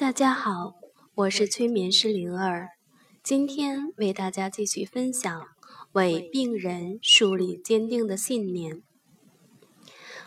[0.00, 0.76] 大家好，
[1.14, 2.70] 我是催眠师灵儿，
[3.22, 5.42] 今天为大家继续分享
[5.92, 8.82] 为病人树立坚定的信念，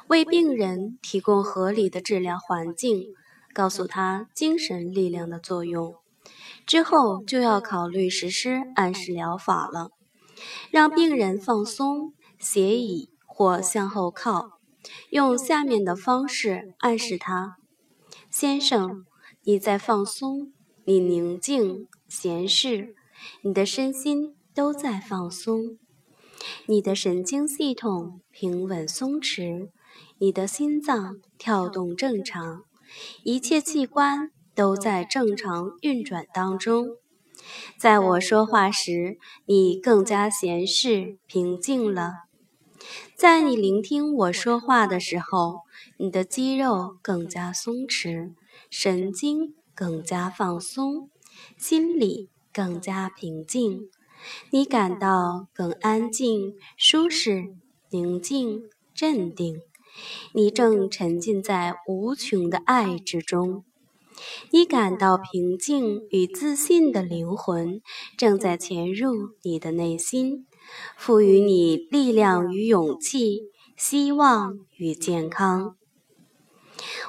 [0.06, 3.16] 为病人提供合理的治疗环境，
[3.52, 5.96] 告诉他精神力量的作用。
[6.68, 9.90] 之后就要考虑实施暗示疗法了，
[10.70, 14.60] 让病人放松，斜倚或向后靠，
[15.10, 17.58] 用下面的方式暗示他：
[18.30, 19.04] 先生。
[19.46, 20.54] 你在放松，
[20.86, 22.96] 你宁静闲适，
[23.42, 25.78] 你的身心都在放松，
[26.66, 29.68] 你的神经系统平稳松弛，
[30.18, 32.64] 你的心脏跳动正常，
[33.25, 36.88] 一切器官都在正常运转当中。
[37.78, 42.14] 在我说话时，你更加闲适平静了。
[43.17, 45.64] 在你聆听我说话的时候，
[45.97, 48.36] 你的肌肉更加松弛。
[48.75, 51.11] 神经更加放松，
[51.58, 53.88] 心里更加平静，
[54.49, 57.53] 你感到更安静、舒适、
[57.91, 58.63] 宁静、
[58.95, 59.61] 镇定。
[60.33, 63.63] 你正沉浸在无穷的爱之中，
[64.49, 67.80] 你感到平静与自信的灵魂
[68.17, 70.47] 正在潜入你的内心，
[70.97, 73.43] 赋予你力量与勇气、
[73.77, 75.75] 希望与健康。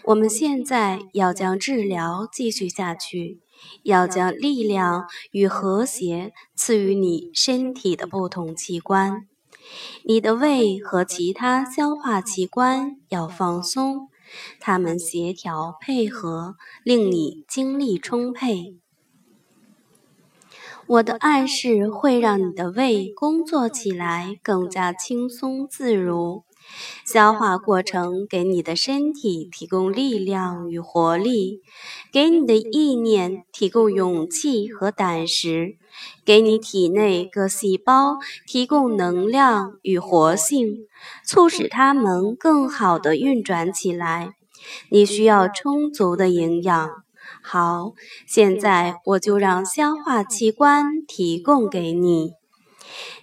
[0.06, 3.40] 我们现在要将治疗继续下去，
[3.84, 9.26] 要将力量与和谐赐予你身体的不同器官。
[10.04, 14.10] 你的胃和其他消化器官要放松，
[14.60, 18.76] 它们协调配合，令你精力充沛。
[20.86, 26.44] 我的暗示会让你的胃工作起来更加轻松自如。
[27.04, 31.60] 消化过程给你的身体提供力量与活力，
[32.12, 35.76] 给你的意念提供勇气和胆识，
[36.24, 40.86] 给你体内各细胞提供能量与活性，
[41.26, 44.30] 促使它们更好地运转起来。
[44.90, 46.90] 你需要充足的营养。
[47.42, 47.92] 好，
[48.26, 52.32] 现在我就让消化器官提供给你。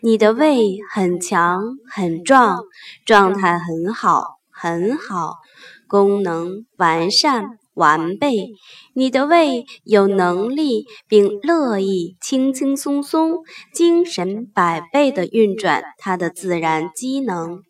[0.02, 2.64] 你的胃很强很壮，
[3.06, 5.36] 状态很好很好，
[5.88, 8.50] 功能完善完备。
[8.94, 13.40] 你的胃有能力并乐意轻轻松松、
[13.74, 17.62] 精神百倍地运转它的自然机能，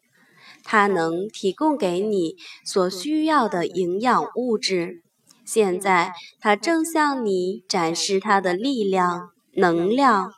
[0.63, 2.35] 它能提供给你
[2.65, 5.03] 所需要的营养物质。
[5.45, 9.29] 现在，它正向你展示它的力量。
[9.53, 10.31] 能量，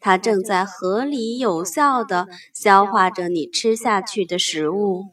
[0.00, 5.06] 它正在合理有效地消化着你吃下去的食物。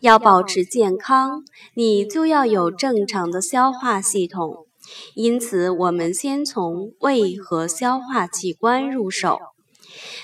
[0.00, 4.66] 要保持健康，你就要有正常的消化系统。
[5.14, 9.38] 因此，我们先从胃和消化器官入手。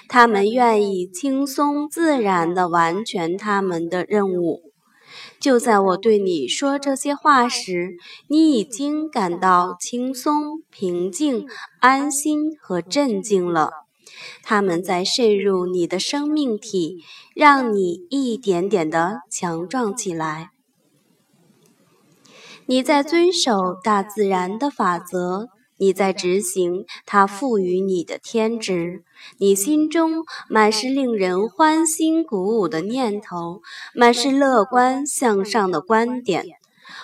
[0.09, 4.66] 他们愿意轻松自然地完成他们的任务。
[5.39, 7.97] 就在我对你说这些话时，
[8.29, 11.47] 你已经感到轻松、平静、
[11.81, 13.71] 安心和镇静了。
[14.43, 17.05] 他们在渗入你的生命体，
[17.35, 20.51] 让你一点点的强壮起来。
[22.67, 25.49] 你在遵守大自然的法则。
[25.79, 29.05] 你在执行他赋予你的天职，
[29.39, 33.61] 你心中满是令人欢欣鼓舞的念头，
[33.95, 36.47] 满是乐观向上的观点，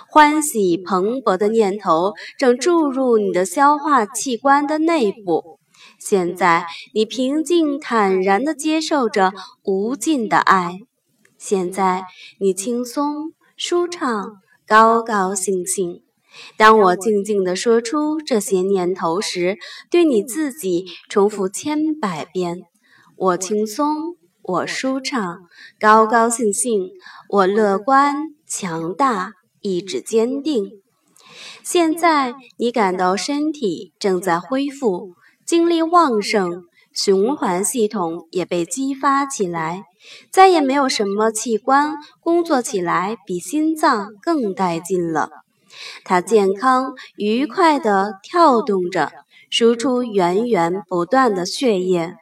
[0.08, 5.58] 欢喜蓬勃的念头正注入你的消化器官的内部。
[5.98, 9.32] 现在，你平静坦然地接受着
[9.64, 10.78] 无尽的爱。
[11.36, 12.06] 现在，
[12.40, 16.02] 你轻松舒畅，高高兴兴。
[16.56, 19.58] 当我静静地说出这些念头时，
[19.90, 22.62] 对你自己重复千百遍：
[23.16, 25.40] 我轻松，我舒畅，
[25.78, 26.88] 高高兴兴，
[27.28, 30.70] 我乐观、强大、意志坚定。
[31.62, 35.12] 现在你感到身体正在恢复，
[35.46, 39.84] 精力旺盛，循环系统也被激发起来，
[40.30, 45.41] 再也没有什么器官工作起来比心脏更带劲了。
[46.04, 49.10] 它健康愉快地跳动着，
[49.50, 52.14] 输出源源不断的血液。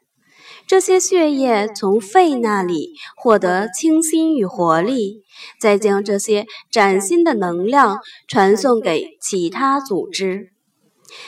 [0.66, 5.22] 这些血液从肺那里获得清新与活力，
[5.60, 7.98] 再将这些崭新的能量
[8.28, 10.50] 传送给其他组织。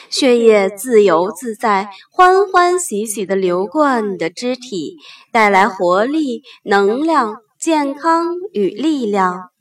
[0.09, 4.95] 血液自由自在、欢欢喜喜地流过你的肢体，
[5.33, 9.52] 带来活力、能量、健康与力量。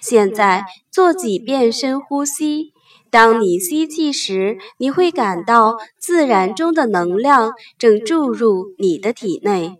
[0.00, 2.72] 现在做几遍深呼吸，
[3.10, 9.76] 当你吸气时，你会感到自然中的能量正注入你的体内。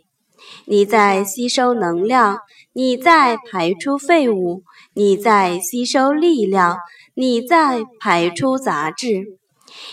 [0.65, 2.39] 你在吸收能量，
[2.73, 4.63] 你在排出废物，
[4.95, 6.79] 你在吸收力量，
[7.15, 9.39] 你在排出杂质。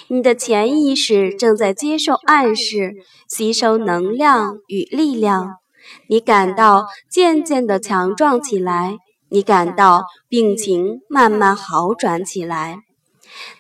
[0.08, 2.94] 你的潜意识正在接受暗示，
[3.28, 5.56] 吸收能量与力量。
[6.08, 8.98] 你感到渐渐的强壮起来，
[9.36, 12.78] 你感到病情慢慢好转起来。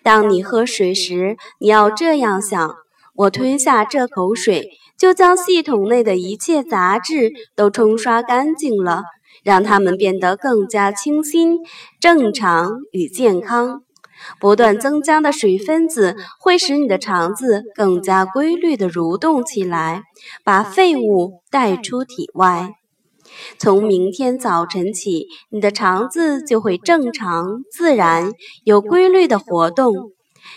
[0.03, 2.75] 当你喝水时，你要这样想：
[3.13, 9.03] 我吞下这口水，就将系统内的一切杂质都冲刷干净了，
[9.43, 11.57] 让它们变得更加清新、
[11.99, 13.81] 正常与健康。
[14.39, 20.03] 不断增加的水分子会使你的肠子更加规律地蠕动起来，
[20.45, 22.75] 把废物带出体外。
[23.57, 28.31] 从明天早晨起，你的肠子就会正常、自然、
[28.63, 30.11] 有规律地活动。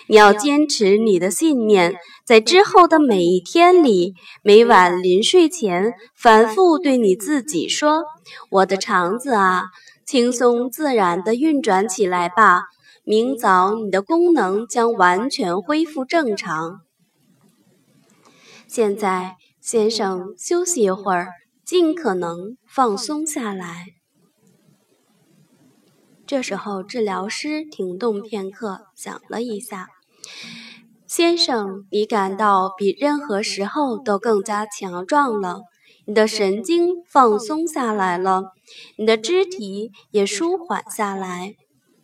[0.06, 1.94] 你要坚持你的信念，
[2.24, 8.04] 在之后的每一天里，每晚临睡前反复对你自己说
[8.50, 9.64] ：“我的肠子啊，
[10.06, 12.64] 轻松自然地运转起来吧。”
[13.04, 16.80] 明早，你的功能将完全恢复正常。
[18.66, 21.28] 现在，先生休息一会儿，
[21.68, 23.88] 尽可能放松下来。
[26.26, 29.88] 这时候，治疗师停顿片刻，想了一下
[31.06, 35.60] ：“先生，你感到比任何时候都更加强壮了，
[36.06, 38.44] 你的神经放松下来了，
[38.96, 41.54] 你的肢体也舒缓下来。”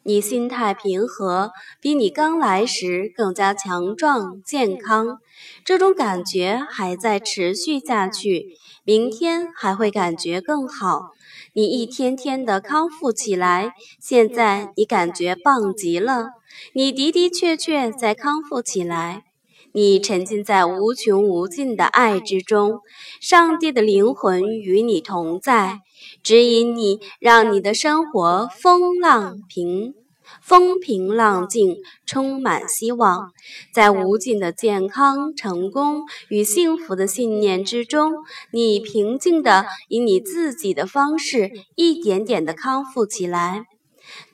[0.06, 5.18] 你心态平和，比你刚来时更加强壮健康。
[5.64, 11.12] 这种感觉还在持续下去，明天还会感觉更好。
[11.54, 16.28] 你一天天的康复起来，现在你感觉棒极了。
[16.74, 19.24] 你的的确确在康复起来。
[19.72, 22.80] 你沉浸在无穷无尽的爱之中，
[23.20, 25.80] 上帝的灵魂与你同在。
[26.22, 29.94] 指引你，让你的生活风浪平、
[30.42, 33.32] 风平浪静，充满希望。
[33.72, 38.12] 在无尽的健康、成功与幸福的信念之中，
[38.52, 43.64] 你平静地以你自己的方式，一点点地康复起来。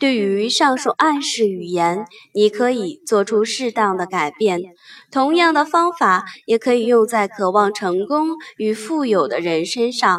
[0.01, 4.61] 对于上述暗示语言，你可以做出适当的改变。
[5.13, 10.19] 同样的方法也可以用在渴望成功与富有的人身上。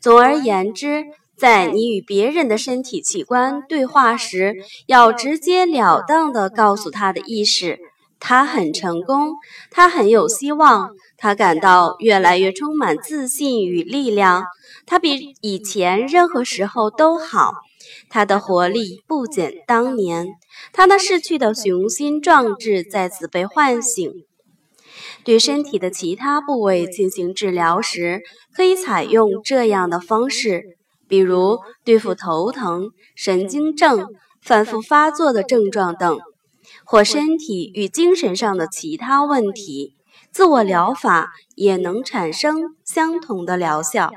[0.00, 1.04] 总而言之，
[1.36, 4.56] 在你与别人的身体器官对话时，
[4.86, 7.78] 要直截了当地告诉他的意识：
[8.18, 9.34] 他很成功，
[9.70, 14.44] 他很有希望，他感到越来越充满自信与力量，
[14.86, 17.52] 他比以前任何时候都好，
[18.08, 20.28] 他的活力不减当年，
[20.72, 24.10] 他那逝去的雄心壮志再次被唤醒。
[25.24, 28.22] 对身体的其他部位进行治疗时，
[28.54, 30.62] 可以采用这样的方式，
[31.08, 34.06] 比如对付头疼、神经症、
[34.42, 36.18] 反复发作的症状等，
[36.84, 39.94] 或身体与精神上的其他问题。
[40.32, 44.10] 自我疗法也能产生相同的疗效。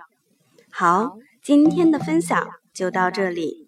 [0.72, 1.14] 好，
[1.44, 3.63] 今天的分享就到这里。